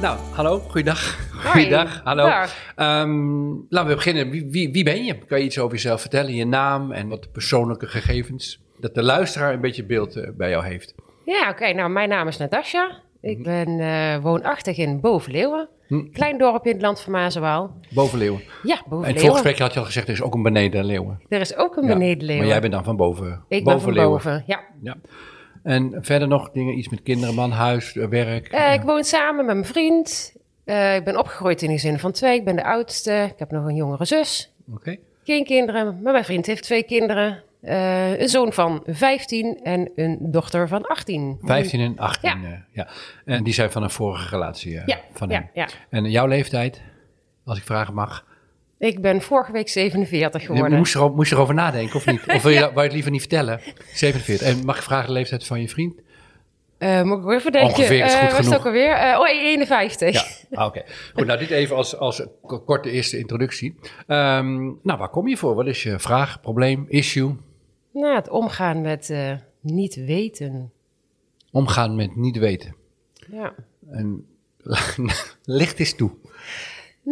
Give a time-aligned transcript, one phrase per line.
[0.00, 1.18] Nou, hallo, goeiedag.
[1.32, 2.26] Hoi, Goeiedag, hallo.
[2.76, 4.30] Ehm, laten we beginnen.
[4.30, 5.18] Wie, wie, wie ben je?
[5.18, 6.34] Kan je iets over jezelf vertellen?
[6.34, 8.60] Je naam en wat persoonlijke gegevens?
[8.78, 10.94] Dat de luisteraar een beetje beeld eh, bij jou heeft.
[11.24, 11.72] Ja, oké.
[11.72, 12.98] nou, mijn naam is Natasja.
[13.20, 13.42] Ik Mhm.
[13.48, 15.68] ben eh, woonachtig in Bovenleeuwen.
[15.88, 16.10] Hm.
[16.12, 17.76] Klein dorpje in het land van Maas en Waal.
[17.90, 18.40] Boven Leeuwen.
[18.40, 19.20] Ja, In het Bovenleeuwen.
[19.20, 21.20] voorgesprek had je al gezegd, er is ook een beneden Leeuwen.
[21.28, 22.38] Er is ook een Ja, benedenleeuwen.
[22.44, 24.10] Maar jij bent dan van boven, Ik ben boven van Leeuwen.
[24.12, 24.60] boven, ja.
[24.82, 24.96] Ja.
[25.62, 28.48] En verder nog dingen, iets met kinderen, man, huis, eh, werk.
[28.48, 30.34] Eh, ik woon samen met mijn vriend.
[30.64, 32.38] Eh, ik ben opgegroeid in een gezin van twee.
[32.38, 33.28] Ik ben de oudste.
[33.32, 34.52] Ik heb nog een jongere zus.
[34.74, 34.96] Oké.
[35.24, 37.42] Geen kinderen, maar mijn vriend heeft twee kinderen.
[37.62, 41.38] Een zoon van 15 en een dochter van 18.
[41.42, 42.40] 15 en 18.
[42.40, 42.66] Ja.
[42.72, 42.88] ja.
[43.24, 45.48] En die zijn van een vorige relatie Ja, van ja, hem.
[45.54, 45.68] ja.
[45.90, 46.82] En jouw leeftijd,
[47.44, 48.24] als ik vragen mag?
[48.80, 50.78] Ik ben vorige week 47 Je geworden.
[50.78, 52.26] moest, er, moest je erover nadenken of niet?
[52.36, 53.60] Of wil je, wou je het liever niet vertellen?
[53.92, 54.46] 47.
[54.46, 55.94] En mag ik vragen de leeftijd van je vriend?
[56.78, 57.70] Eh, moet ik weer even denken.
[57.70, 58.58] Ongeveer is Eh, goed waar het genoeg.
[58.58, 58.92] ook alweer?
[58.92, 60.12] Eh, oh, 51.
[60.50, 60.82] Ja, ah, oké.
[61.14, 63.74] Goed, nou dit even als, als korte eerste introductie.
[64.06, 65.54] Ehm, nou, waar kom je voor?
[65.54, 67.34] Wat is je vraag, probleem, issue?
[67.92, 69.14] Nou, het omgaan met
[69.60, 70.72] niet weten.
[71.50, 72.74] Omgaan met niet weten.
[73.30, 73.54] Ja.
[73.90, 74.26] En
[75.44, 76.10] licht is toe.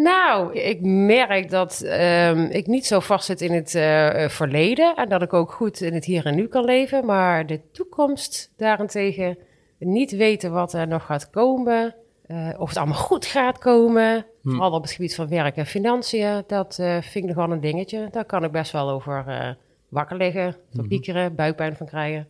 [0.03, 5.09] Nou, ik merk dat ehm, ik niet zo vastzit in het eh, eh, verleden en
[5.09, 7.07] dat ik ook goed in het hier en nu kan leven.
[7.07, 9.39] Maar de toekomst daarentegen,
[9.79, 11.95] niet weten wat er nog gaat komen,
[12.27, 14.27] eh, of het allemaal goed gaat komen.
[14.43, 14.51] Hm.
[14.51, 18.09] Vooral op het gebied van werk en financiën, dat vind ik nog wel een dingetje.
[18.11, 19.57] Daar kan ik best wel over
[19.89, 22.29] wakker liggen, van piekeren, buikpijn van krijgen.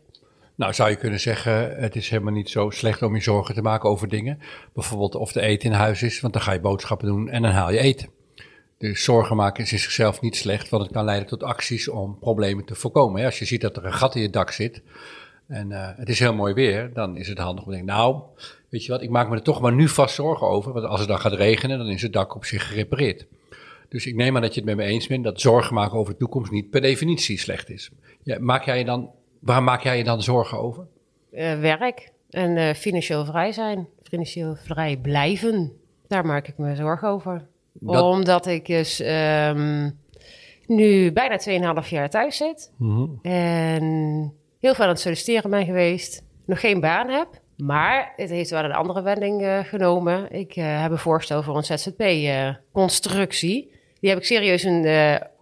[0.58, 3.62] Nou, zou je kunnen zeggen, het is helemaal niet zo slecht om je zorgen te
[3.62, 4.38] maken over dingen.
[4.74, 7.50] Bijvoorbeeld of er eten in huis is, want dan ga je boodschappen doen en dan
[7.50, 8.08] haal je eten.
[8.78, 12.18] Dus zorgen maken is in zichzelf niet slecht, want het kan leiden tot acties om
[12.18, 13.24] problemen te voorkomen.
[13.24, 14.82] Als je ziet dat er een gat in je dak zit
[15.46, 18.22] en eh, het is heel mooi weer, dan is het handig om te denken, nou,
[18.68, 21.00] weet je wat, ik maak me er toch maar nu vast zorgen over, want als
[21.00, 23.26] het dan gaat regenen, dan is het dak op zich gerepareerd.
[23.88, 26.12] Dus ik neem aan dat je het met me eens bent dat zorgen maken over
[26.12, 27.90] de toekomst niet per definitie slecht is.
[28.22, 30.86] Ja, maak jij je dan, waar maak jij je dan zorgen over?
[31.32, 35.72] Eh, werk en eh, financieel vrij zijn, financieel vrij blijven.
[36.08, 37.46] Daar maak ik me zorgen over.
[37.72, 39.90] Dat- Omdat ik dus ehm,
[40.66, 41.38] nu bijna
[41.82, 42.72] 2,5 jaar thuis zit.
[43.22, 43.82] En
[44.60, 46.22] heel veel aan het solliciteren ben geweest.
[46.46, 47.28] Nog geen baan heb.
[47.56, 50.32] Maar het heeft wel een andere wending eh, genomen.
[50.32, 53.72] Ik heb een voorstel voor een ZZP-constructie.
[54.00, 54.86] Die heb ik serieus in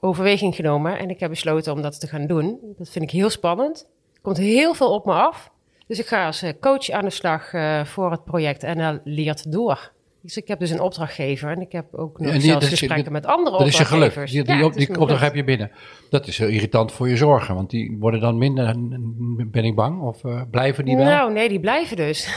[0.00, 0.98] overweging genomen.
[0.98, 2.58] En ik heb besloten om dat te gaan doen.
[2.78, 3.88] Dat vind ik heel spannend.
[4.14, 5.50] Er komt heel veel op me af.
[5.86, 9.52] Dus ik ga als eh, coach aan de slag eh, voor het project NL Leert
[9.52, 9.92] Door.
[10.22, 13.12] Dus ik heb dus een opdrachtgever en ik heb ook nog En die- zelfs gesprekken
[13.12, 14.06] met andere Dat is je geluk.
[14.08, 14.32] opdrachtgevers.
[14.32, 14.54] Die, die,
[14.86, 15.70] Ja, op- opdracht heb je binnen.
[16.10, 18.74] Dat is heel irritant voor je zorgen, want die worden dan minder,
[19.50, 21.04] ben ik bang, of eh, blijven die wel?
[21.04, 22.28] Nou, nee, die blijven dus.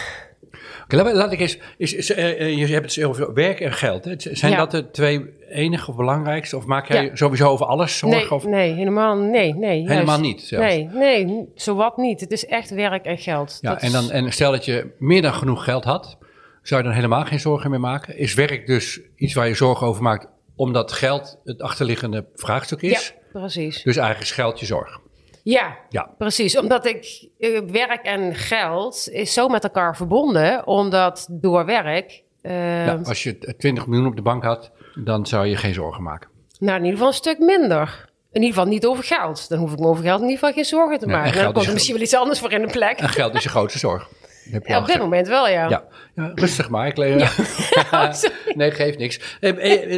[0.98, 4.06] Laat, ik eens, is, is, eh, eh, je hebt het over werk en geld.
[4.06, 4.14] Hè?
[4.18, 4.58] Zijn Ja.
[4.58, 6.58] dat de twee enige of belangrijkste?
[6.58, 7.16] Of maak jij Ja.
[7.16, 8.20] sowieso over alles zorgen?
[8.20, 9.80] Nee, of nee, helemaal nee, nee.
[9.80, 10.22] helemaal juist.
[10.22, 10.66] niet zelfs?
[10.66, 12.20] Nee, nee, zowat niet.
[12.20, 13.58] Het is echt werk en geld.
[13.62, 16.18] Ja, Dat en, dan, en stel dat je meer dan genoeg geld had,
[16.62, 18.18] zou je dan helemaal geen zorgen meer maken?
[18.18, 23.14] Is werk dus iets waar je zorgen over maakt, omdat geld het achterliggende vraagstuk is?
[23.34, 23.84] Ja, precies.
[23.84, 25.00] Dus eigenlijk is geld je zorg.
[25.50, 26.10] Ja, Ja.
[26.18, 26.58] precies.
[26.58, 32.86] Omdat ik eh, werk en geld is zo met elkaar verbonden, omdat door werk, eh,
[32.86, 34.72] Ja, als je 20 miljoen op de bank had,
[35.04, 36.30] dan zou je geen zorgen maken.
[36.60, 38.08] nou in ieder geval een stuk minder.
[38.32, 39.50] In ieder geval niet over geld.
[39.50, 41.42] Dan hoef ik me over geld in ieder geval geen zorgen te Nee, maken.
[41.44, 43.00] dan komt er misschien wel iets anders voor in de plek.
[43.00, 44.10] En geld is je grootste zorg.
[44.52, 45.70] Je Ja, op dit moment wel, ja.
[45.70, 45.84] Ja.
[46.16, 46.88] ja, rustig maar.
[46.88, 46.96] Ik
[48.12, 48.36] sorry.
[48.56, 49.38] nee, geeft niks.
[49.40, 49.50] Eh,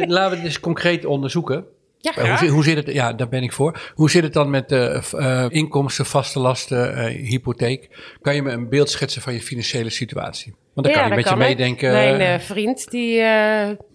[0.02, 1.64] eh, laten we het eens concreet onderzoeken.
[2.02, 2.86] Ja, Eh, Hoe, zit- hoe zit het?
[2.94, 3.92] Ja, daar ben ik voor.
[3.94, 7.88] Hoe zit het dan met eh, f- eh, inkomsten, vaste lasten, eh, hypotheek?
[8.20, 10.54] Kan je me een beeld schetsen van je financiële situatie?
[10.74, 11.36] Want dan Ja, kan met je ik.
[11.36, 11.92] meedenken.
[11.92, 13.22] Mijn eh, vriend, die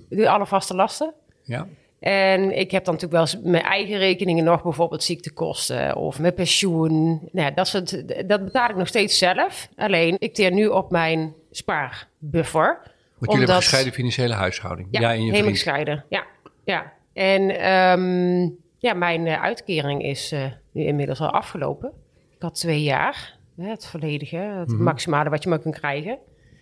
[0.10, 1.14] doet alle vaste lasten.
[1.44, 1.68] ja.
[2.00, 6.34] En ik heb dan natuurlijk wel eens mijn eigen rekeningen nog, bijvoorbeeld ziektekosten of mijn
[6.34, 7.08] pensioen.
[7.32, 9.68] Nou, ja, dat, soort, dat betaal ik nog steeds zelf.
[9.76, 12.66] Alleen, ik teer nu op mijn spaarbuffer.
[12.66, 12.90] Want jullie
[13.20, 14.88] hebben Omdat- een gescheiden financiale huishouding.
[14.92, 16.06] Ja, Jij en je helemaal gescheiden.
[16.10, 16.24] Ja,
[16.66, 16.94] ja.
[17.18, 21.92] En ehm, ja, mijn eh, uitkering is eh, nu inmiddels al afgelopen.
[22.36, 23.36] Ik had twee jaar.
[23.58, 24.84] het volledige, het Mhm.
[24.84, 26.18] maximale wat je maar kunt krijgen.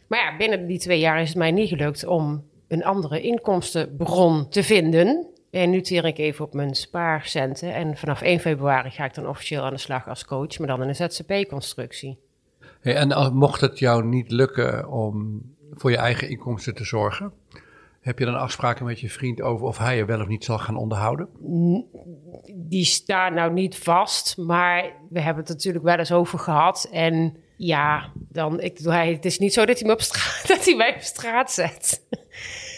[0.07, 4.49] Maar ja, binnen die twee jaar is het mij niet gelukt om een andere inkomstenbron
[4.49, 5.27] te vinden.
[5.51, 7.73] En nu teer ik even op mijn spaarcenten.
[7.73, 10.81] En vanaf 1 februari ga ik dan officieel aan de slag als coach, maar dan
[10.81, 12.17] in een ZZP-constructie.
[12.81, 15.41] Hey, en mocht het jou niet lukken om
[15.71, 17.31] voor je eigen inkomsten te zorgen,
[18.05, 20.57] heb je dan afspraken met je vriend over of hij je wel of niet zal
[20.57, 21.29] gaan onderhouden?
[22.53, 26.89] die staan nou niet vast, maar we hebben het natuurlijk wel eens over gehad.
[26.91, 30.65] En ja, dan, ik, hij, het is niet zo dat hij, me op straat, dat
[30.65, 32.01] hij mij op straat zet.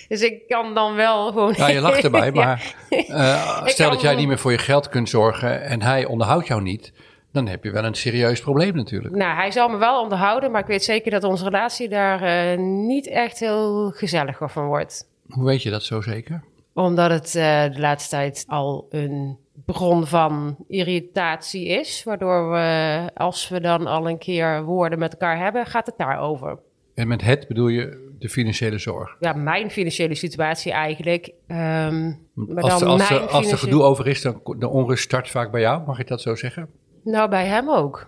[0.08, 1.54] Dus ik kan dan wel gewoon...
[1.58, 5.10] Ja, je lacht erbij, maar eh, stel dat jij niet meer voor je geld kunt
[5.10, 6.94] zorgen en hij onderhoudt jou niet,
[7.32, 9.16] dan heb je wel een serieus probleem natuurlijk.
[9.16, 12.60] Nou, hij zal me wel onderhouden, maar ik weet zeker dat onze relatie daar eh,
[12.60, 15.16] niet echt heel gezelliger van wordt.
[15.30, 16.44] Hoe weet je dat zo zeker?
[16.74, 22.04] Omdat het eh, de laatste tijd al een bron van irritatie is.
[22.04, 26.60] Waardoor we, als we dan al een keer woorden met elkaar hebben, gaat het daarover.
[26.94, 29.16] En met het bedoel je de financiële zorg.
[29.20, 31.32] Ja, mijn financiële situatie eigenlijk.
[31.48, 35.04] ehm, maar Als, dan als, mijn er, als er gedoe over is, dan de onrust
[35.04, 35.86] start vaak bij jou.
[35.86, 36.70] Mag ik dat zo zeggen?
[37.04, 38.08] Nou, bij hem ook.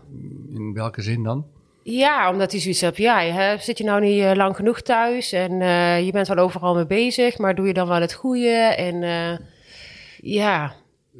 [0.53, 1.45] In welke zin dan?
[1.91, 2.97] Ja, omdat hij zoiets heeft.
[2.97, 6.37] Ja, hè, zit je nou niet eh, lang genoeg thuis en eh, je bent wel
[6.37, 8.55] overal mee bezig, maar doe je dan wel het goede?
[8.77, 9.37] En eh,
[10.17, 10.73] ja,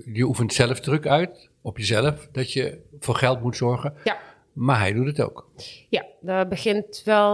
[0.06, 3.94] Je oefent zelf druk uit op jezelf dat je voor geld moet zorgen.
[4.04, 4.18] ja.
[4.54, 5.50] Maar hij doet het ook.
[5.90, 7.34] Ja, dat begint wel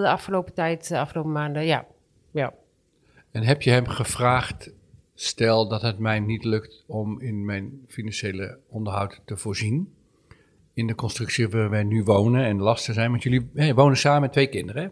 [0.00, 1.86] de afgelopen tijd, de afgelopen maanden, ja.
[2.30, 2.54] Ja.
[3.30, 4.72] En heb je hem gevraagd,
[5.14, 9.95] stel dat het mij niet lukt om in mijn financiële onderhoud te voorzien.
[10.76, 13.10] In de constructie waar wij nu wonen en lasten zijn.
[13.10, 14.82] Want jullie wonen samen met twee kinderen.
[14.82, 14.88] Hè?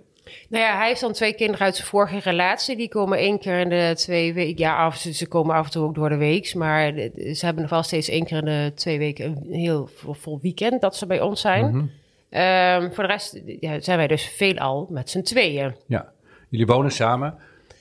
[0.48, 2.76] Nou ja, hij heeft dan twee kinderen uit zijn vorige relatie.
[2.76, 4.64] Die komen één keer in de twee weken.
[4.64, 6.54] Ja, af, ze komen af en toe ook door de week.
[6.54, 10.14] Maar ze hebben nog wel steeds één keer in de twee weken een heel vol-
[10.14, 11.76] vol weekend dat ze bij ons zijn.
[11.76, 11.84] Mhm.
[12.28, 15.74] Ehm, voor de rest ja, zijn wij dus veelal met z'n tweeën.
[15.86, 16.12] Ja.
[16.48, 17.34] Jullie wonen samen.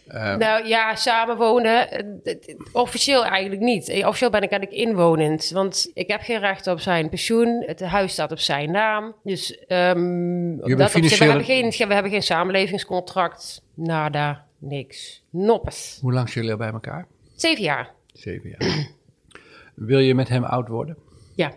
[0.07, 1.91] Eh, Nou ja, samenwonen.
[2.23, 2.35] eh,
[2.71, 3.89] Officieel eigenlijk niet.
[3.89, 5.49] Eh, Officieel ben ik eigenlijk inwonend.
[5.49, 7.63] Want ik heb geen recht op zijn pensioen.
[7.65, 9.15] Het huis staat op zijn naam.
[9.23, 13.61] Dus ehm, op dat we, hebben geen, we hebben geen samenlevingscontract.
[13.73, 15.23] Nada, niks.
[15.29, 15.97] Noppes.
[16.01, 17.07] hoe lang zijn jullie al bij elkaar?
[17.35, 17.91] Zeven jaar.
[18.13, 18.87] Zeven jaar.
[19.75, 20.97] wil je met hem oud worden?
[21.35, 21.51] Ja.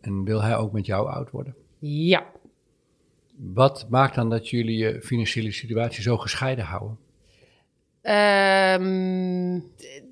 [0.00, 1.54] En wil hij ook met jou oud worden?
[1.78, 2.26] Ja.
[3.36, 6.98] Wat maakt dan dat jullie je financiële situatie zo gescheiden houden?
[8.02, 9.60] Ehm,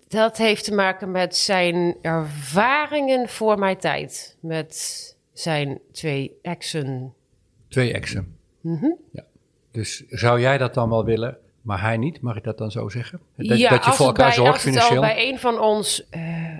[0.08, 4.36] dat heeft te maken met zijn ervaringen voor mijn tijd.
[4.40, 7.14] Met zijn twee exen.
[7.68, 8.36] Twee exen.
[8.60, 8.90] Mhm.
[9.12, 9.24] Ja.
[9.70, 12.20] Dus zou jij dat dan wel willen, maar hij niet?
[12.20, 13.20] Mag ik dat dan zo zeggen?
[13.36, 14.96] Dat, ja, dat je als voor elkaar bij, zorgt als financieel?
[14.96, 16.58] al bij een van ons, eh,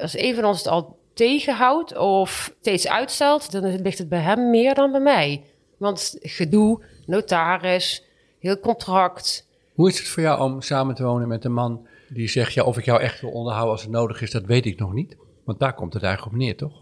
[0.00, 4.50] als een van ons het al tegenhoudt of steeds uitstelt, dan ligt het bij hem
[4.50, 5.42] meer dan bij mij.
[5.80, 8.04] Want gedoe, notaris,
[8.38, 9.46] heel contract.
[9.74, 12.52] Hoe is het voor jou om samen te wonen met een man die zegt...
[12.52, 14.92] ja, of ik jou echt wil onderhouden als het nodig is, dat weet ik nog
[14.92, 15.16] niet?
[15.44, 16.72] Want daar komt het eigenlijk op neer, toch?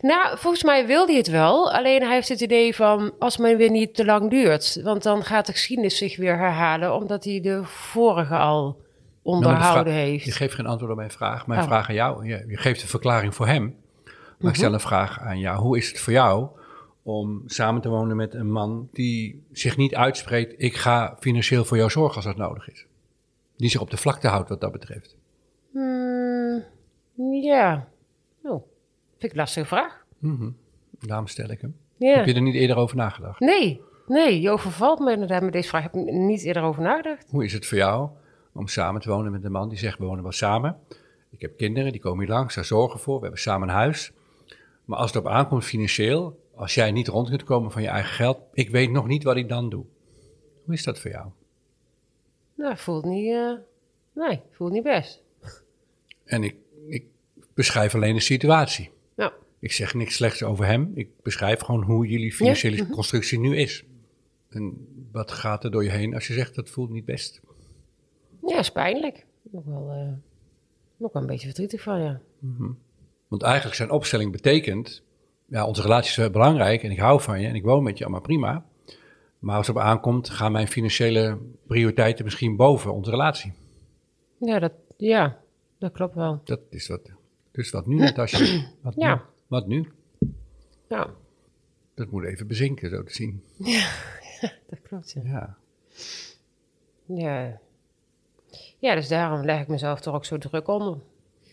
[0.00, 1.72] Nou, volgens mij wil hij het wel.
[1.72, 4.80] Alleen hij heeft het idee van als men weer niet te lang duurt.
[4.82, 8.74] Want dan gaat de geschiedenis zich weer herhalen, omdat hij de vorige al Nou,
[9.22, 10.24] onderhouden vraag- heeft.
[10.24, 11.46] Je geeft geen antwoord op mijn vraag.
[11.46, 11.66] Mijn Oh.
[11.66, 13.62] vraag aan jou, je, je geeft een verklaring voor hem.
[14.04, 14.48] Maar Mhm.
[14.48, 15.58] ik stel een vraag aan jou.
[15.60, 16.48] Hoe is het voor jou
[17.02, 20.54] om samen te wonen met een man die zich niet uitspreekt...
[20.56, 22.86] ik ga financieel voor jou zorgen als dat nodig is?
[23.56, 25.16] Die zich op de vlakte houdt wat dat betreft.
[25.70, 26.64] Hmm,
[27.42, 27.88] ja,
[28.42, 28.62] oh,
[29.10, 30.04] vind ik een lastige vraag.
[30.18, 30.50] Mhm.
[30.98, 31.76] Daarom stel ik hem.
[31.96, 32.16] Ja.
[32.16, 33.40] Heb je er niet eerder over nagedacht?
[33.40, 35.82] Nee, nee, je overvalt me inderdaad met deze vraag.
[35.82, 37.30] Heb ik niet eerder over nagedacht.
[37.30, 38.10] Hoe is het voor jou
[38.52, 40.76] om samen te wonen met een man die zegt: We wonen wel samen.
[41.30, 43.16] Ik heb kinderen, die komen hier langs, daar zorgen voor.
[43.16, 44.12] We hebben samen een huis.
[44.84, 48.12] Maar als het op aankomt financieel, als jij niet rond kunt komen van je eigen
[48.12, 49.84] geld, ik weet nog niet wat ik dan doe.
[50.64, 51.30] Hoe is dat voor jou?
[52.54, 53.52] Nou, voelt niet, eh,
[54.12, 55.22] nee, voelt niet best.
[56.24, 57.06] En ik, ik
[57.54, 58.90] beschrijf alleen de situatie.
[59.16, 59.32] Ja.
[59.58, 60.92] Ik zeg niks slechts over hem.
[60.94, 63.84] Ik beschrijf gewoon hoe jullie financiële constructie nu is.
[64.48, 67.40] En wat gaat er door je heen als je zegt dat voelt niet best?
[68.46, 69.26] Ja, is pijnlijk.
[69.42, 70.12] Nog wel, eh,
[70.96, 72.20] nog wel een beetje verdrietig van, ja.
[73.28, 75.02] Want eigenlijk zijn opstelling betekent,
[75.52, 77.98] ja, onze relatie is wel belangrijk en ik hou van je en ik woon met
[77.98, 78.64] je, allemaal prima.
[79.38, 83.52] Maar als het op aankomt, gaan mijn financiële prioriteiten misschien boven onze relatie.
[84.38, 85.38] Ja, dat, ja,
[85.78, 86.40] dat klopt wel.
[86.44, 87.10] Dat is wat,
[87.50, 88.38] dus wat nu, Natasja?
[88.82, 89.04] Wat nu?
[89.04, 89.22] Ja.
[89.46, 89.92] Wat nu?
[90.88, 91.10] Ja,
[91.94, 93.42] Dat moet even bezinken, zo te zien.
[94.70, 95.22] dat klopt, ja.
[95.24, 95.56] Ja.
[97.06, 97.60] Ja.
[98.78, 100.98] ja, dus daarom leg ik mezelf toch ook zo druk onder.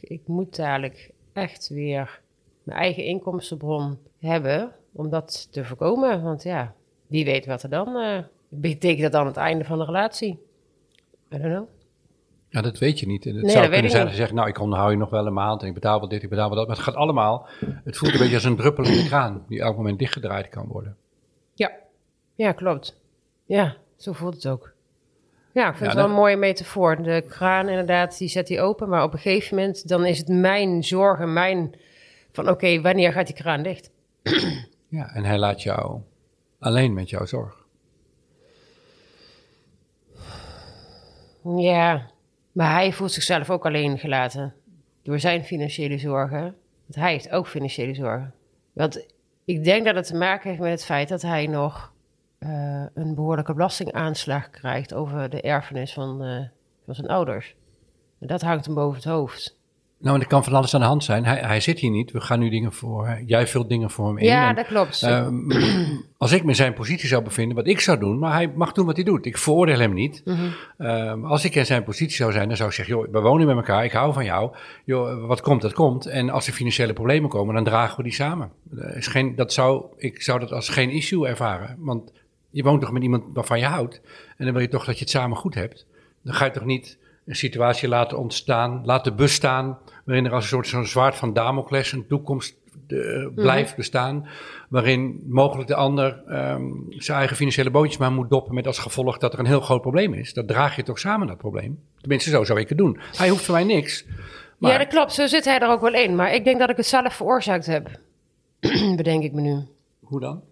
[0.01, 2.21] Ik moet dadelijk echt weer
[2.69, 6.23] mijn eigen inkomstenbron hebben om dat te voorkomen.
[6.23, 6.73] Want ja,
[7.07, 8.17] wie weet wat er dan uh,
[8.49, 10.39] betekent dat dan het einde van de relatie.
[11.33, 11.67] I don't know.
[12.49, 13.25] Ja, dat weet je niet.
[13.25, 15.27] En het nee, zou kunnen zijn dat je zegt, nou, ik onderhoud je nog wel
[15.27, 16.67] een maand en ik betaal wel dit, ik betaal wel dat.
[16.67, 17.47] Maar het gaat allemaal,
[17.83, 20.67] het voelt een beetje als een druppel in de kraan die elk moment dichtgedraaid kan
[20.67, 20.95] worden.
[21.53, 21.71] Ja,
[22.35, 23.01] ja klopt.
[23.45, 24.73] Ja, zo voelt het ook.
[25.51, 27.03] Ja, ik vind het wel een mooie metafoor.
[27.03, 28.89] De kraan inderdaad, die zet hij open.
[28.89, 31.75] Maar op een gegeven moment, dan is het mijn zorgen, mijn...
[32.39, 33.91] Van oké, wanneer gaat die kraan dicht?
[34.91, 36.01] Ja, en hij laat jou
[36.59, 37.65] alleen met jouw zorg.
[41.43, 42.09] Ja,
[42.51, 44.53] maar hij voelt zichzelf ook alleen gelaten
[45.03, 46.41] door zijn financiële zorgen.
[46.85, 48.33] Want hij heeft ook financiële zorgen.
[48.73, 49.05] Want
[49.45, 51.93] ik denk dat het te maken heeft met het feit dat hij nog
[52.39, 56.45] uh, een behoorlijke belastingaanslag krijgt over de erfenis van, uh,
[56.85, 57.55] van zijn ouders.
[58.19, 59.58] En dat hangt hem boven het hoofd.
[60.01, 61.25] Nou, en er kan van alles aan de hand zijn.
[61.25, 62.11] Hij, hij zit hier niet.
[62.11, 63.21] We gaan nu dingen voor.
[63.25, 64.25] Jij vult dingen voor hem in.
[64.25, 65.01] Ja, dat klopt.
[65.03, 65.27] Uh,
[66.17, 68.71] als ik me in zijn positie zou bevinden, wat ik zou doen, maar hij mag
[68.71, 69.25] doen wat hij doet.
[69.25, 70.21] Ik veroordeel hem niet.
[70.25, 70.35] Mm
[70.77, 71.25] -hmm.
[71.25, 73.55] als ik in zijn positie zou zijn, dan zou ik zeggen: joh, we wonen met
[73.55, 73.83] elkaar.
[73.83, 74.55] Ik hou van jou.
[74.85, 76.05] Joh, wat komt, dat komt.
[76.05, 78.51] En als er financiële problemen komen, dan dragen we die samen.
[78.93, 81.75] Is geen, dat zou, ik zou dat als geen issue ervaren.
[81.79, 82.11] Want
[82.49, 84.01] je woont toch met iemand waarvan je houdt.
[84.37, 85.85] En dan wil je toch dat je het samen goed hebt.
[86.23, 86.97] Dan ga je toch niet
[87.29, 91.91] een situatie laten ontstaan, laten bestaan, waarin er als een soort zo'n zwaard van Damocles
[91.91, 92.55] een toekomst
[92.87, 94.27] uh, blijft bestaan,
[94.69, 99.17] waarin mogelijk de ander um, zijn eigen financiële bootjes maar moet doppen met als gevolg
[99.17, 100.33] dat er een heel groot probleem is.
[100.33, 101.79] Dat draag je toch samen, dat probleem.
[101.99, 102.99] Tenminste, zo zou ik het doen.
[103.17, 104.05] Hij hoeft voor mij niks.
[104.57, 104.71] Maar...
[104.71, 105.13] Ja, dat klopt.
[105.13, 106.15] Zo zit hij er ook wel in.
[106.15, 107.89] Maar ik denk dat ik het zelf veroorzaakt heb.
[108.95, 109.67] Bedenk ik me nu.
[109.99, 110.43] Hoe dan?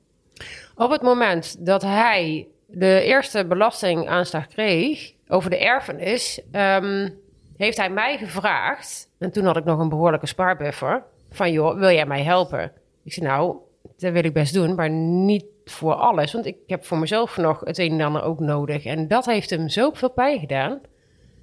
[0.75, 7.19] Op het moment dat hij de eerste belastingaanslag kreeg over de erfenis, um,
[7.57, 11.91] heeft hij mij gevraagd, en toen had ik nog een behoorlijke spaarbuffer, van joh, wil
[11.91, 12.71] jij mij helpen?
[13.03, 13.57] Ik zei nou,
[13.97, 17.59] dat wil ik best doen, maar niet voor alles, want ik heb voor mezelf nog
[17.59, 18.85] het een en ander ook nodig.
[18.85, 20.79] En dat heeft hem zoveel pijn gedaan,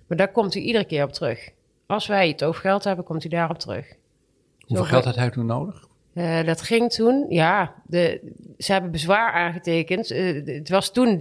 [0.06, 1.50] maar daar komt hij iedere keer op terug.
[1.86, 3.94] Als wij het over geld hebben, komt hij daarop terug.
[4.66, 5.84] Hoeveel geld had hij toen nodig?
[6.14, 10.10] Uh, dat ging toen, ja, de, ze hebben bezwaar aangetekend.
[10.10, 11.20] Uh, het was toen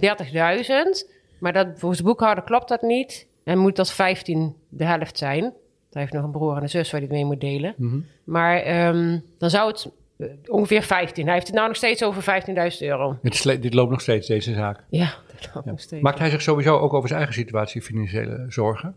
[1.38, 3.26] maar dat, volgens de boekhouder klopt dat niet.
[3.44, 5.42] En moet dat 15 de helft zijn.
[5.90, 7.74] Hij heeft nog een broer en een zus waar hij het mee moet delen.
[7.76, 8.06] Mm -hmm.
[8.24, 11.24] Maar um, dan zou het uh, ongeveer 15.
[11.24, 13.18] Hij heeft het nou nog steeds over 15.000 euro.
[13.22, 14.84] Dit, dit, loopt nog steeds, deze zaak?
[14.90, 15.70] Ja, dat loopt ja.
[15.70, 16.02] nog steeds.
[16.02, 18.94] Maakt hij zich sowieso ook over zijn eigen situatie financiële zorgen?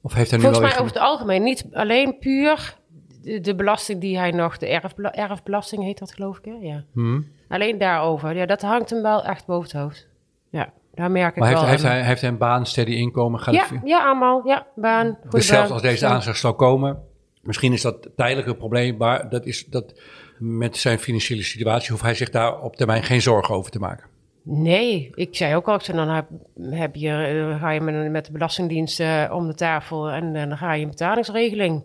[0.00, 2.78] Of heeft hij nu Volgens mij over het algemeen niet alleen puur
[3.22, 6.56] de, belasting die hij nog, de erfbela erfbelasting heet dat geloof ik, hè?
[6.60, 6.84] Ja.
[6.92, 7.26] Hmm.
[7.48, 10.08] Alleen daarover, ja, dat hangt hem wel echt boven het hoofd.
[10.50, 11.66] Ja, daar merk ik maar wel.
[11.66, 13.40] Heeft, hij, heeft hij een baan, steady inkomen?
[13.40, 17.02] Gaat ja, ja, allemaal, ja, baan, Dus zelfs als deze aanslag zou komen,
[17.42, 20.00] misschien is dat tijdelijk een probleem, maar dat is dat
[20.38, 24.06] met zijn financiële situatie hoeft hij zich daar op termijn geen zorgen over te maken.
[24.42, 26.26] Nee, ik zei ook al, ik zei, dan heb,
[26.60, 30.48] heb je, eh, ga je met, met de Belastingdienst uh, om de tafel en uh,
[30.48, 31.82] dan ga je een betalingsregeling.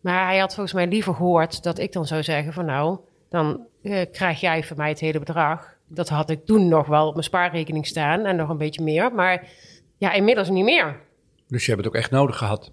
[0.00, 2.98] Maar hij had volgens mij liever gehoord dat ik dan zou zeggen van nou,
[3.28, 5.75] dan uh, krijg jij van mij het hele bedrag.
[5.88, 9.14] Dat had ik toen nog wel op mijn spaarrekening staan en nog een beetje meer.
[9.14, 9.48] Maar
[9.96, 11.00] ja, inmiddels niet meer.
[11.48, 12.72] Dus je hebt het ook echt nodig gehad.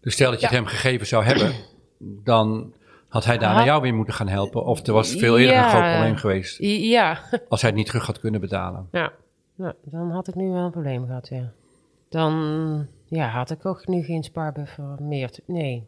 [0.00, 1.52] Dus stel dat je het hem gegeven zou hebben,
[1.98, 2.72] dan
[3.08, 4.64] had hij daarna jou weer moeten gaan helpen.
[4.64, 6.58] Of er was veel eerder een groot probleem geweest.
[6.60, 7.20] Ja.
[7.48, 8.88] Als hij het niet terug had kunnen betalen.
[8.92, 9.12] Ja,
[9.54, 11.52] ja dan had ik nu wel een probleem gehad, ja.
[12.08, 15.30] Dan ja, had ik ook nu geen spaarbuffer meer.
[15.46, 15.86] nee.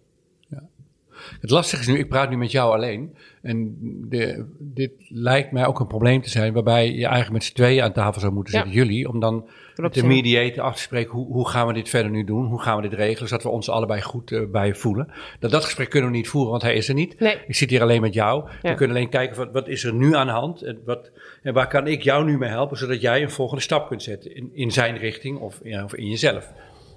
[1.40, 3.14] Het lastige is nu, ik praat nu met jou alleen.
[3.42, 3.76] En
[4.08, 7.82] de, dit lijkt mij ook een probleem te zijn, waarbij je eigenlijk met z'n tweeën
[7.82, 11.26] aan tafel zou moeten zitten, jullie, om dan Klopt, de mediator af te spreken, hoe,
[11.26, 12.46] hoe gaan we dit verder nu doen?
[12.46, 15.08] Hoe gaan we dit regelen, zodat we ons allebei goed uh, bij voelen?
[15.38, 17.20] Dat, dat gesprek kunnen we niet voeren, want hij is er niet.
[17.20, 17.38] Nee.
[17.46, 18.48] Ik zit hier alleen met jou.
[18.62, 20.62] We kunnen alleen kijken, wat, wat is er nu aan de hand?
[20.62, 21.10] En, wat,
[21.42, 24.34] en waar kan ik jou nu mee helpen, zodat jij een volgende stap kunt zetten
[24.34, 26.52] in, in zijn richting of, ja, of in jezelf?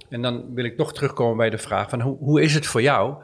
[0.09, 2.81] En dan wil ik toch terugkomen bij de vraag van, hoe, hoe is het voor
[2.81, 3.15] jou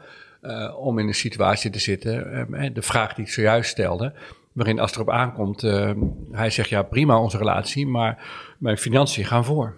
[0.42, 2.46] uh, om in een situatie te zitten.
[2.50, 4.12] Uh, de vraag die ik zojuist stelde,
[4.52, 5.92] waarin als het erop aankomt, uh,
[6.30, 8.24] hij zegt ja prima onze relatie, maar
[8.58, 9.76] mijn financiën gaan voor.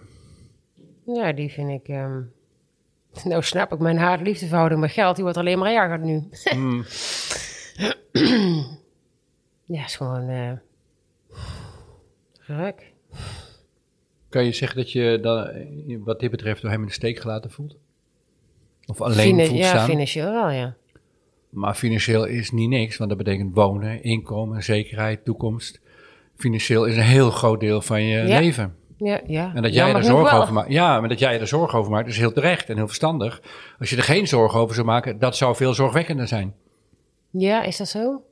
[1.06, 1.88] Ja, die vind ik.
[1.96, 2.32] Um,
[3.24, 6.28] nou snap ik mijn haat-liefdeverhouding met geld, die wordt alleen maar erger nu.
[6.54, 6.84] Mm.
[9.76, 10.52] ja, is gewoon uh,
[12.38, 12.92] gek.
[14.28, 15.50] Kan je zeggen dat je dan,
[16.04, 17.76] wat dit betreft door hem in de steek gelaten voelt?
[18.86, 20.74] Of alleen Fina ja, financieel wel, ja.
[21.50, 25.80] Maar financieel is niet niks, want dat betekent wonen, inkomen, zekerheid, toekomst.
[26.36, 28.76] Financieel is een heel groot deel van je leven.
[28.96, 29.52] Ja, ja.
[29.54, 30.70] En dat jij er zorgen over maakt.
[30.70, 33.42] Ja, maar dat jij er zorgen over maakt, is heel terecht en heel verstandig.
[33.78, 36.54] Als je er geen zorgen over zou maken, dat zou veel zorgwekkender zijn.
[37.30, 38.22] Ja, is dat zo?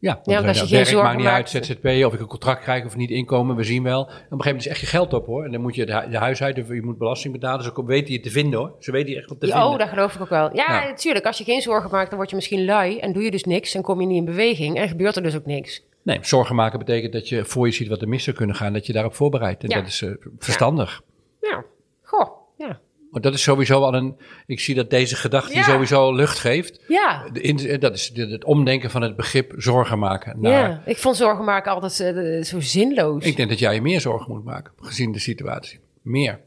[0.00, 2.62] Ja, Ja, als dan je geen zorgen maakt niet uit, ZZP, of ik een contract
[2.62, 4.00] krijg of niet inkomen, we zien wel.
[4.00, 5.44] En op een gegeven moment is echt je geld op hoor.
[5.44, 7.58] En dan moet je de, de huis uit, of je moet belasting betalen.
[7.58, 8.74] Dus ook weten je te vinden hoor.
[8.78, 9.70] Ze weten je echt wat te Ja, vinden.
[9.72, 10.56] oh, dat geloof ik ook wel.
[10.56, 10.88] Ja, Ja.
[10.88, 11.26] natuurlijk.
[11.26, 13.74] Als je geen zorgen maakt, dan word je misschien lui en doe je dus niks
[13.74, 15.82] en kom je niet in beweging en gebeurt er dus ook niks.
[16.02, 18.72] Nee, zorgen maken betekent dat je voor je ziet wat er mis zou kunnen gaan,
[18.72, 19.62] dat je daarop voorbereidt.
[19.62, 21.02] En dat is eh, verstandig.
[21.40, 21.64] Ja,
[22.02, 22.28] goh,
[23.10, 24.16] Want dat is sowieso al een.
[24.46, 25.62] Ik zie dat deze gedachte Ja.
[25.62, 26.80] sowieso lucht geeft.
[26.88, 30.40] Ja, De eh, dat is het omdenken van het begrip zorgen maken.
[30.40, 30.82] Naar, ja.
[30.84, 33.24] ik vond zorgen maken altijd eh, zo zinloos.
[33.24, 35.78] Ik denk dat jij je meer zorgen moet maken, gezien de situatie.
[36.02, 36.40] Meer.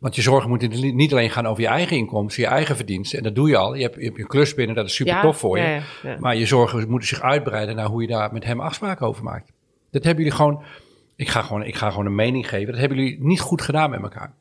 [0.00, 3.18] Want je zorgen moeten niet alleen gaan over je eigen inkomsten, je eigen verdiensten.
[3.18, 3.74] En dat doe je al.
[3.74, 5.80] Je hebt, je hebt klus binnen, dat is super Ja, tof voor je.
[6.02, 6.16] ja.
[6.18, 9.52] Maar je zorgen moeten zich uitbreiden naar hoe je daar met hem afspraken over maakt.
[9.90, 10.62] Dat hebben jullie gewoon.
[11.16, 12.70] Ik ga gewoon, ik ga gewoon een mening geven.
[12.72, 14.34] Dat hebben jullie niet goed gedaan met elkaar.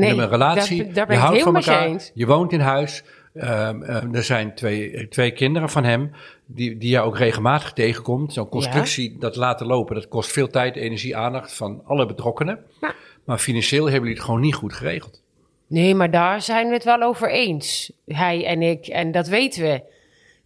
[0.00, 2.10] Nee, je hebt een relatie, daar, daar ben je ik houdt van elkaar, eens.
[2.14, 3.02] je woont in huis.
[3.34, 6.10] ehm, ehm, er zijn twee, twee kinderen van hem
[6.46, 8.32] die, die je ook regelmatig tegenkomt.
[8.32, 12.58] Zo'n constructie, dat laten lopen, dat kost veel tijd, energie, aandacht van alle betrokkenen.
[12.80, 12.94] Ja.
[13.24, 15.22] Maar financieel hebben jullie het gewoon niet goed geregeld.
[15.66, 17.92] Nee, maar daar zijn we het wel over eens.
[18.06, 18.86] Hij en ik.
[18.86, 19.82] En dat weten we.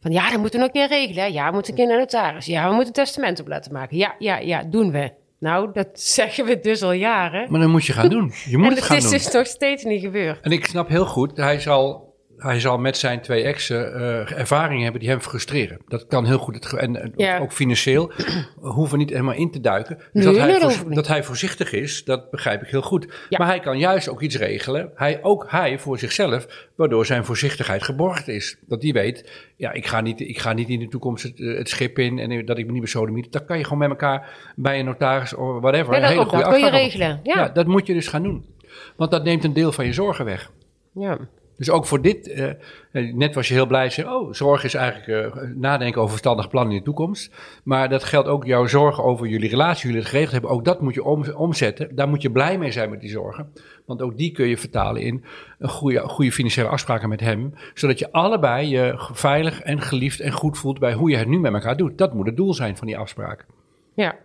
[0.00, 1.22] Van ja, dat moeten we nog een keer regelen.
[1.22, 1.28] hè.
[1.28, 2.46] Ja, we moeten een keer naar de notaris.
[2.46, 3.96] Ja, we moeten een testament op laten maken.
[3.96, 5.12] Ja, ja, ja, doen we.
[5.40, 7.50] Nou, dat zeggen we dus al jaren.
[7.50, 8.32] Maar dan moet je gaan doen.
[8.44, 9.12] Je moet en het het gaan is doen.
[9.12, 10.40] dus nog steeds niet gebeurd.
[10.40, 12.09] En ik snap heel goed, hij zal,
[12.42, 15.78] hij zal met zijn twee exen eh, ervaringen hebben die hem frustreren.
[15.88, 16.54] Dat kan heel goed.
[16.54, 17.38] Het, en Ja.
[17.38, 18.12] ook financieel
[18.60, 19.96] hoeven niet helemaal in te duiken.
[19.96, 23.06] Dus Nee, dat, hij dat dat hij voorzichtig is, dat begrijp ik heel goed.
[23.28, 23.38] Ja.
[23.38, 24.90] Maar hij kan juist ook iets regelen.
[24.94, 28.56] Hij, ook hij voor zichzelf, waardoor zijn voorzichtigheid geborgd is.
[28.66, 31.56] Dat hij weet, ja, ik ga niet, ik ga niet in de toekomst het, eh,
[31.56, 33.32] het schip in en dat ik me niet besodemiet.
[33.32, 35.90] Dat kan je gewoon met elkaar bij een notaris of whatever.
[35.90, 37.20] Ja, een dat, hele ook goede dat kun je regelen.
[37.22, 37.48] Ja, Ja.
[37.48, 38.44] dat moet je dus gaan doen.
[38.96, 40.50] Want dat neemt een deel van je zorgen weg.
[40.94, 41.18] ja.
[41.60, 42.48] Dus ook voor dit, eh,
[42.92, 46.48] eh, net was je heel blij, zei, oh, zorg is eigenlijk eh, nadenken over verstandig
[46.48, 47.34] plan in de toekomst.
[47.64, 50.50] Maar dat geldt ook jouw zorgen over jullie relatie, jullie het geregeld hebben.
[50.50, 51.94] Ook dat moet je om, omzetten.
[51.94, 53.52] Daar moet je blij mee zijn met die zorgen.
[53.86, 55.24] Want ook die kun je vertalen in
[55.58, 57.54] een goede, goede financiële afspraken met hem.
[57.74, 61.38] Zodat je allebei je veilig en geliefd en goed voelt bij hoe je het nu
[61.38, 61.98] met elkaar doet.
[61.98, 63.46] Dat moet het doel zijn van die afspraken.
[63.94, 64.16] ja.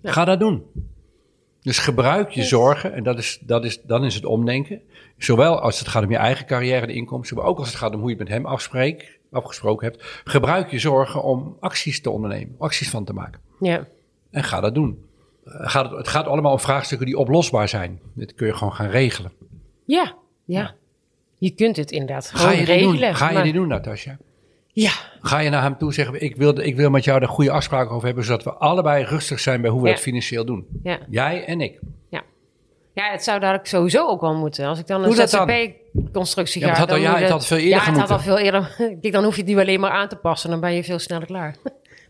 [0.00, 0.12] Ja.
[0.12, 0.62] Ga dat doen.
[1.68, 4.80] Dus gebruik je zorgen, en dat is, dat is, dan is het omdenken.
[5.18, 7.94] Zowel als het gaat om je eigen carrière, de inkomsten, maar ook als het gaat
[7.94, 10.22] om hoe je het met hem afspreekt, afgesproken hebt.
[10.24, 13.40] Gebruik je zorgen om acties te ondernemen, acties van te maken.
[13.60, 13.86] ja.
[14.30, 15.04] En ga dat doen.
[15.44, 18.00] Eh, gaat het, het gaat allemaal om vraagstukken die oplosbaar zijn.
[18.14, 19.32] Dit kun je gewoon gaan regelen.
[19.84, 20.74] Ja, ja.
[21.38, 23.00] Je kunt het inderdaad Ga gewoon je dit regelen.
[23.00, 23.14] doen?
[23.14, 24.18] Ga je dit doen, Natasja?
[24.80, 27.50] Ja, Ga je naar hem toe zeggen, ik wil, ik wil met jou daar goede
[27.50, 29.92] afspraken over hebben, zodat we allebei rustig zijn bij hoe we Ja.
[29.94, 30.66] dat financieel doen.
[30.82, 30.98] ja.
[31.10, 31.78] Jij en ik.
[32.92, 34.66] Ja, het zou dadelijk sowieso ook wel moeten.
[34.66, 35.12] Als ik dan een.
[35.12, 36.72] ZZP-constructie Ja, ga...
[36.72, 38.38] maar het had dan al- ja, het had veel eerder Ja, het had al veel
[38.38, 38.76] eerder...
[39.12, 40.50] Dan hoef je het nu alleen maar aan te passen.
[40.50, 41.54] Dan ben je veel sneller klaar.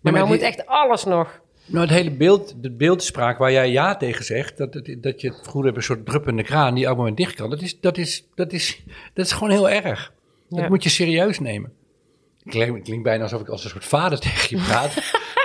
[0.03, 1.41] Maar, maar nou die- moet echt alles nog.
[1.67, 5.29] Nou, het hele beeld, de beeldspraak waar jij ja tegen zegt, dat, dat, dat je
[5.29, 7.99] het goed hebt, een soort druppende kraan die elk moment dicht kan, dat is, dat
[7.99, 8.83] is, dat is,
[9.15, 10.13] dat is gewoon heel erg.
[10.49, 10.69] Dat Ja.
[10.69, 11.73] moet je serieus nemen.
[12.49, 14.95] Het klinkt, klinkt bijna alsof ik als een soort vader tegen je praat.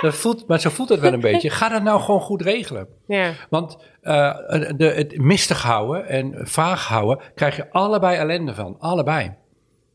[0.00, 1.50] dat voelt, maar zo voelt het wel een beetje.
[1.50, 2.88] Ga dat nou gewoon goed regelen.
[3.06, 4.36] Ja, Want eh,
[4.76, 8.76] de, het mistig houden en vaag houden, krijg je allebei ellende van.
[8.78, 9.34] Allebei.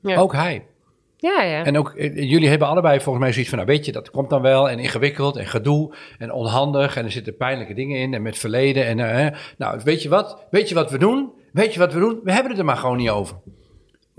[0.01, 0.17] ja.
[0.17, 0.65] Ook hij.
[1.17, 1.63] ja, ja.
[1.63, 4.29] En ook eh, jullie hebben allebei volgens mij zoiets van, nou weet je, dat komt
[4.29, 4.69] dan wel.
[4.69, 6.95] En ingewikkeld en gedoe en onhandig.
[6.95, 8.85] En er zitten pijnlijke dingen in en met verleden.
[8.85, 10.45] En eh, nou, weet je wat?
[10.49, 11.31] Weet je wat we doen?
[11.51, 12.19] Weet je wat we doen?
[12.23, 13.35] We hebben het er maar gewoon niet over.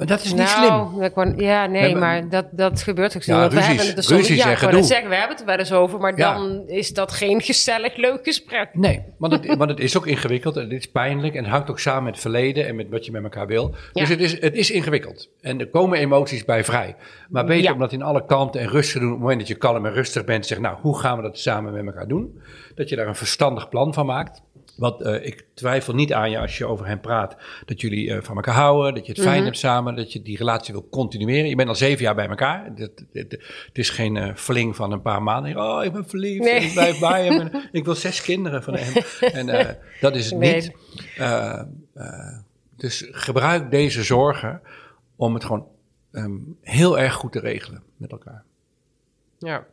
[0.00, 0.68] Maar dat is niet slim.
[0.68, 3.32] nou, kon- ja, nee, We hebben- maar dat, dat gebeurt ook zo.
[3.32, 4.80] Ja, Want we ruzies- hebben het er soms- ruzies ja, en ik wou gedoe.
[4.80, 6.34] net zeggen, we hebben het er wel eens over, maar Ja.
[6.34, 8.68] dan is dat geen gezellig, leuk gesprek.
[8.72, 11.70] Nee, want het, want het is ook ingewikkeld en het is pijnlijk en het hangt
[11.70, 13.74] ook samen met het verleden en met wat je met elkaar wil.
[13.92, 16.96] Dus het, is, het is ingewikkeld en er komen emoties bij vrij.
[17.28, 19.06] Maar beter om dat in alle kalmte en rust te doen.
[19.08, 21.38] Op het moment dat je kalm en rustig bent, zeg nou, hoe gaan we dat
[21.38, 22.40] samen met elkaar doen?
[22.74, 24.42] Dat je daar een verstandig plan van maakt.
[24.80, 28.22] Want eh, ik twijfel niet aan je als je over hem praat, dat jullie eh,
[28.22, 29.44] van elkaar houden, dat je het fijn Mhm.
[29.44, 31.48] hebt samen, dat je die relatie wil continueren.
[31.48, 32.64] Je bent al zeven jaar bij elkaar.
[32.74, 33.30] Het, het,
[33.66, 35.56] het is geen eh fling van een paar maanden.
[35.56, 36.60] Oh, ik ben verliefd, Nee.
[36.60, 37.40] ik blijf bij hem.
[37.40, 39.02] en ik wil zes kinderen van hem.
[39.40, 40.54] En eh, dat is het Nee.
[40.54, 40.72] niet.
[41.16, 41.62] Eh,
[41.94, 42.38] eh,
[42.76, 44.60] dus gebruik deze zorgen
[45.16, 45.66] om het gewoon
[46.12, 48.44] ehm, heel erg goed te regelen met elkaar.
[49.38, 49.66] Ja.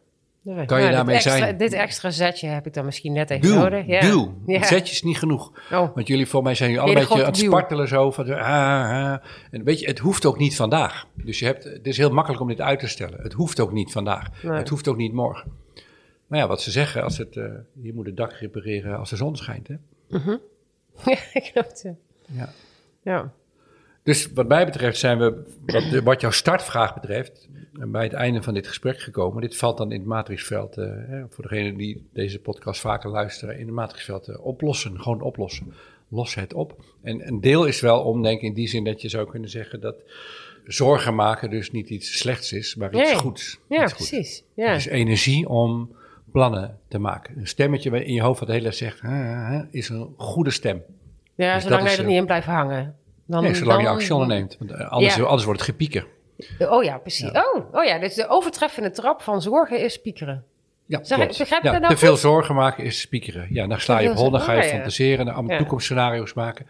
[0.55, 1.57] Kan je dit daarmee extra, zijn?
[1.57, 3.85] Dit extra zetje heb ik dan misschien net even Duw, nodig.
[3.85, 4.01] Ja.
[4.01, 4.41] duw.
[4.45, 4.63] Ja.
[4.63, 5.51] Zetjes niet genoeg.
[5.71, 5.95] Oh.
[5.95, 8.11] Want jullie, volgens mij zijn jullie Hele allebei aan het spartelen zo.
[8.11, 9.17] Van, ah, ah.
[9.51, 11.07] En weet je, het hoeft ook niet vandaag.
[11.13, 13.21] Dus je hebt, het is heel makkelijk om dit uit te stellen.
[13.21, 14.43] Het hoeft ook niet vandaag.
[14.43, 14.57] Nee.
[14.57, 15.51] Het hoeft ook niet morgen.
[16.27, 17.43] Maar ja, wat ze zeggen, als het, eh,
[17.81, 19.67] je moet het dak repareren als de zon schijnt.
[19.67, 19.75] Hè?
[21.05, 21.81] Ja, klopt.
[21.83, 21.95] ja.
[22.25, 22.49] Ja.
[23.01, 23.31] Ja.
[24.03, 28.53] Dus wat mij betreft zijn we, wat, wat jouw startvraag betreft, bij het einde van
[28.53, 29.41] dit gesprek gekomen.
[29.41, 30.87] Dit valt dan in het matrixveld, eh,
[31.29, 35.01] voor degenen die deze podcast vaker luisteren, in het matrixveld eh, oplossen.
[35.01, 35.73] Gewoon oplossen.
[36.09, 36.75] Los het op.
[37.03, 39.95] En een deel is wel omdenken in die zin dat je zou kunnen zeggen dat
[40.65, 43.15] zorgen maken dus niet iets slechts is, maar iets Nee.
[43.19, 43.59] goeds.
[43.69, 44.35] Ja, Iets precies.
[44.37, 44.73] Het Ja.
[44.73, 45.95] is energie om
[46.31, 47.37] plannen te maken.
[47.37, 49.01] Een stemmetje in je hoofd wat de hele tijd zegt,
[49.71, 50.83] is een goede stem.
[51.35, 52.95] ja, Dus zolang dat je er niet in blijft hangen.
[53.25, 54.55] Dan, Nee, zolang je dan- actie onderneemt.
[54.59, 55.23] Want eh, anders, Ja.
[55.23, 56.07] anders wordt het gepieker.
[56.59, 57.31] Oh ja, precies.
[57.31, 60.43] Oh, oh ja, dus de overtreffende trap van zorgen is piekeren.
[60.85, 61.37] Ja, Zeg, klopt.
[61.37, 63.47] begrijp ja, dat nou te veel zorgen maken is spiekeren.
[63.49, 66.67] Ja, dan sla je op hol, dan ga je fantaseren, dan allemaal toekomstscenario's maken.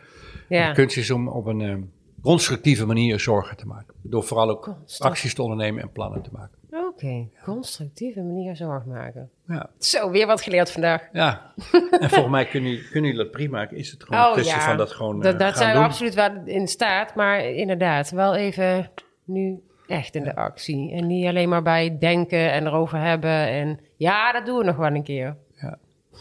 [0.48, 0.68] Ja.
[0.68, 1.76] De kunst is om op een eh,
[2.22, 3.94] constructieve manier zorgen te maken.
[4.02, 6.56] Door vooral ook acties te ondernemen en plannen te maken.
[6.72, 9.30] Oké, constructieve manier zorg maken.
[9.48, 11.10] Ja, Zo, weer wat geleerd vandaag.
[11.14, 11.54] ja.
[12.00, 13.70] en volgens mij kunnen jullie, kunnen jullie dat prima.
[13.70, 15.84] Is het gewoon een kwestie van dat gewoon dat, eh, dat zijn we doen.
[15.84, 17.16] absoluut wel in staat.
[17.16, 18.90] Maar inderdaad, wel even
[19.28, 20.92] nu echt in de actie.
[20.92, 23.48] En niet alleen maar bij denken en erover hebben.
[23.48, 25.38] En ja, dat doen we nog wel een keer.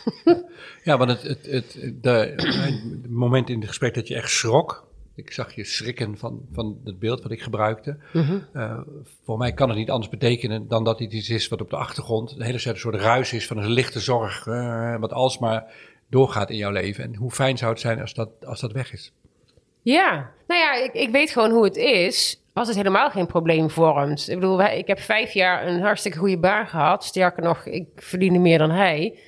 [0.85, 4.85] Ja, want het, het, het, de, het moment in het gesprek dat je echt schrok.
[5.15, 7.97] Ik zag je schrikken van, van het beeld wat ik gebruikte.
[8.53, 8.81] Eh,
[9.25, 11.77] voor mij kan het niet anders betekenen dan dat dit iets is wat op de
[11.77, 14.47] achtergrond de hele tijd een soort ruis is van een lichte zorg.
[14.47, 15.73] eh, wat alsmaar
[16.11, 17.05] doorgaat in jouw leven.
[17.05, 19.13] En hoe fijn zou het zijn als dat, als dat weg is?
[19.93, 23.71] Ja, nou ja, ik, ik weet gewoon hoe het is als het helemaal geen probleem
[23.71, 24.29] vormt.
[24.29, 27.05] Ik bedoel, wij- ik heb vijf jaar een hartstikke goede baan gehad.
[27.05, 29.19] Sterker nog, ik verdiende meer dan hij.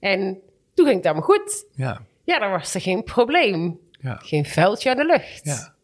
[0.00, 0.38] En
[0.74, 1.64] toen ging het allemaal goed.
[1.74, 3.78] Ja, Ja, dan was er geen probleem.
[4.00, 5.40] ja, Geen vuiltje aan de lucht.
[5.42, 5.74] ja.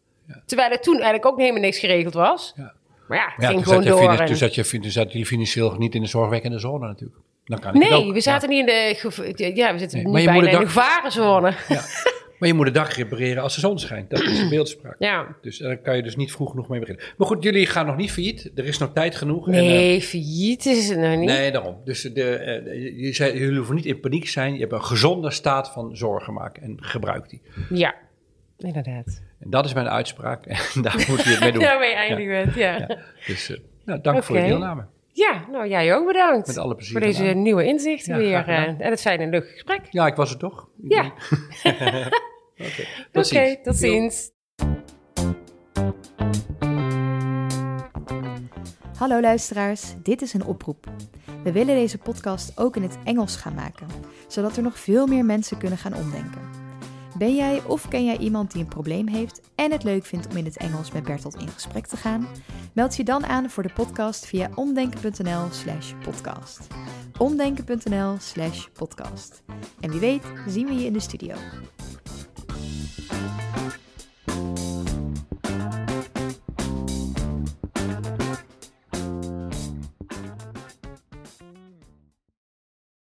[0.45, 2.53] Terwijl er toen eigenlijk ook helemaal niks geregeld was.
[2.55, 2.73] Ja.
[3.07, 4.19] Maar ja, het ja ging toen, zat gewoon je, door.
[4.19, 7.19] en- toen, zat je, toen zaten jullie financieel niet in de zorgwekkende zone natuurlijk.
[7.45, 9.51] Dan kan ik het Nee, we zaten niet in de...
[9.55, 11.53] Ja, we zitten Nee, je bijna in het de gevarenzone.
[11.67, 11.81] Ja.
[12.45, 14.09] Maar je moet de dag repareren als de zon schijnt.
[14.09, 14.95] Dat is een beeldspraak.
[14.99, 15.35] Ja.
[15.41, 17.03] Dus daar kan je dus niet vroeg genoeg mee beginnen.
[17.17, 18.51] Maar goed, jullie gaan nog niet failliet.
[18.55, 19.47] Er is nog tijd genoeg.
[19.47, 21.29] En, eh, Nee, failliet is het nog niet.
[21.29, 21.77] nee, daarom.
[21.85, 24.53] Dus de, eh, je zei, jullie hoeven niet in paniek te zijn.
[24.53, 26.63] Je hebt een gezonde staat van zorgen maken.
[26.63, 27.41] En gebruik die.
[27.69, 27.95] Ja,
[28.57, 29.21] inderdaad.
[29.39, 30.45] En dat is mijn uitspraak.
[30.75, 31.61] En daar moet je het mee doen.
[31.69, 32.77] Daarmee eindigen we het, ja.
[32.77, 32.97] Ja.
[33.27, 34.85] Dus eh, nou, dank voor je deelname.
[35.11, 36.47] Ja, nou jij ook bedankt.
[36.47, 37.41] Met alle plezier Voor deze gedaan.
[37.41, 38.55] nieuwe inzichten Ja, weer.
[38.55, 39.81] eh, en het fijne leuk gesprek.
[39.89, 40.67] Ja, ik was er toch.
[40.87, 41.13] Ja.
[42.57, 43.57] Oké, Oké, tot ziens.
[43.63, 44.31] tot ziens.
[48.97, 50.87] Hallo luisteraars, dit is een oproep.
[51.43, 53.87] We willen deze podcast ook in het Engels gaan maken,
[54.27, 56.41] zodat er nog veel meer mensen kunnen gaan omdenken.
[57.17, 60.37] Ben jij of ken jij iemand die een probleem heeft en het leuk vindt om
[60.37, 62.27] in het Engels met Bertolt in gesprek te gaan?
[62.73, 66.67] Meld je dan aan voor de podcast via omdenken.nl/slash podcast.
[67.17, 69.43] Omdenken.nl/slash podcast.
[69.79, 71.35] En wie weet, zien we je in de studio.